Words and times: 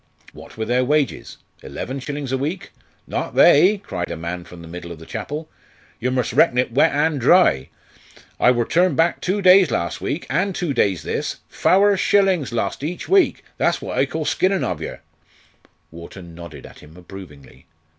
What 0.33 0.57
were 0.57 0.65
their 0.65 0.83
wages? 0.83 1.37
eleven 1.61 1.99
shillings 1.99 2.31
a 2.31 2.37
week? 2.39 2.71
"Not 3.05 3.35
they!" 3.35 3.77
cried 3.85 4.09
a 4.09 4.17
man 4.17 4.45
from 4.45 4.63
the 4.63 4.67
middle 4.67 4.91
of 4.91 4.97
the 4.97 5.05
chapel. 5.05 5.47
"Yer 5.99 6.09
mus' 6.09 6.33
reckon 6.33 6.57
it 6.57 6.71
wet 6.71 6.91
an' 6.91 7.19
dry. 7.19 7.69
I 8.39 8.49
wor 8.49 8.65
turned 8.65 8.97
back 8.97 9.21
two 9.21 9.43
days 9.43 9.69
las' 9.69 10.01
week, 10.01 10.25
an' 10.27 10.53
two 10.53 10.73
days 10.73 11.03
this, 11.03 11.41
fower 11.47 11.95
shillin' 11.97 12.43
lost 12.51 12.83
each 12.83 13.07
week 13.07 13.43
that's 13.57 13.79
what 13.79 13.95
I 13.95 14.07
call 14.07 14.25
skinnin' 14.25 14.63
ov 14.63 14.81
yer." 14.81 15.01
Wharton 15.91 16.33
nodded 16.33 16.65
at 16.65 16.79
him 16.79 16.97
approvingly. 16.97 17.67